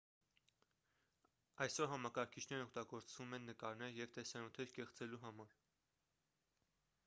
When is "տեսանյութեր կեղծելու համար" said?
4.17-5.57